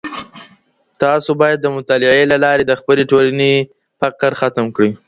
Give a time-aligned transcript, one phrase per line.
[1.03, 3.53] تاسو بايد د مطالعې له لاري د خپلي ټولني
[3.99, 4.91] فقر ختم کړئ.